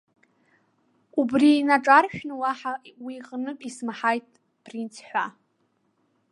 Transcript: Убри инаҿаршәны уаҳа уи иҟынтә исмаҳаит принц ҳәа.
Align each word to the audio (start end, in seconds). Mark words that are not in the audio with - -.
Убри 1.19 1.49
инаҿаршәны 1.59 2.33
уаҳа 2.41 2.73
уи 3.03 3.13
иҟынтә 3.19 3.63
исмаҳаит 3.69 4.25
принц 4.63 4.95
ҳәа. 5.07 5.25